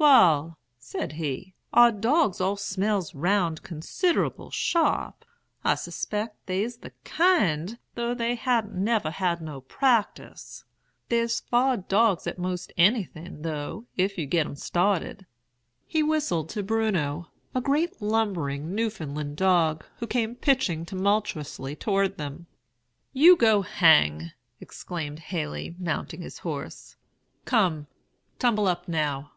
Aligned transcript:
'Wal,' 0.00 0.56
said 0.78 1.12
he, 1.12 1.52
'our 1.74 1.92
dogs 1.92 2.40
all 2.40 2.56
smells 2.56 3.14
round 3.14 3.62
considerable 3.62 4.50
sharp. 4.50 5.26
I 5.62 5.74
'spect 5.74 6.38
they's 6.46 6.78
the 6.78 6.92
kind, 7.04 7.76
though 7.96 8.14
they 8.14 8.34
ha'n't 8.34 8.72
never 8.74 9.10
had 9.10 9.42
no 9.42 9.60
practice. 9.60 10.64
They's 11.10 11.40
far 11.40 11.76
dogs 11.76 12.26
at 12.26 12.38
most 12.38 12.72
anything 12.78 13.42
though, 13.42 13.84
if 13.94 14.16
you'd 14.16 14.30
get 14.30 14.46
'em 14.46 14.56
started.' 14.56 15.26
He 15.86 16.02
whistled 16.02 16.48
to 16.50 16.62
Bruno, 16.62 17.28
a 17.54 17.60
great 17.60 18.00
lumbering 18.00 18.74
Newfoundland 18.74 19.36
dog, 19.36 19.84
who 19.98 20.06
came 20.06 20.34
pitching 20.34 20.86
tumultuously 20.86 21.76
toward 21.76 22.16
them. 22.16 22.46
"'You 23.12 23.36
go 23.36 23.60
hang!' 23.60 24.32
exclaimed 24.62 25.18
Haley, 25.18 25.76
mounting 25.78 26.22
his 26.22 26.38
horse. 26.38 26.96
'Come, 27.44 27.86
tumble 28.38 28.66
up, 28.66 28.88
now.' 28.88 29.32